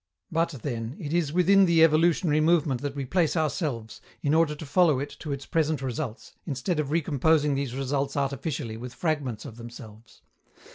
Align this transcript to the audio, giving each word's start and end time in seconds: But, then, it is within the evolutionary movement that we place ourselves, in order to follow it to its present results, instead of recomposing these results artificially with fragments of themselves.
But, 0.31 0.49
then, 0.63 0.95
it 0.99 1.13
is 1.13 1.31
within 1.31 1.65
the 1.67 1.83
evolutionary 1.83 2.41
movement 2.41 2.81
that 2.81 2.95
we 2.95 3.05
place 3.05 3.37
ourselves, 3.37 4.01
in 4.23 4.33
order 4.33 4.55
to 4.55 4.65
follow 4.65 4.97
it 4.99 5.15
to 5.19 5.31
its 5.31 5.45
present 5.45 5.79
results, 5.83 6.33
instead 6.43 6.79
of 6.79 6.89
recomposing 6.89 7.53
these 7.53 7.75
results 7.75 8.17
artificially 8.17 8.77
with 8.77 8.95
fragments 8.95 9.45
of 9.45 9.57
themselves. 9.57 10.23